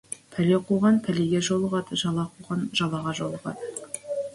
Пәле 0.35 0.57
қуған 0.69 0.97
пәлеге 1.09 1.43
жолығады, 1.49 2.01
жала 2.07 2.27
қуған 2.33 2.67
жалаға 2.81 3.19
жолығады. 3.23 3.73